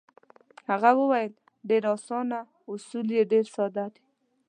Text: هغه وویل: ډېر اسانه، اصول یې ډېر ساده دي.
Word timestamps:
هغه 0.69 0.91
وویل: 0.99 1.31
ډېر 1.69 1.83
اسانه، 1.95 2.39
اصول 2.71 3.07
یې 3.17 3.23
ډېر 3.31 3.45
ساده 3.55 3.85
دي. 3.93 4.03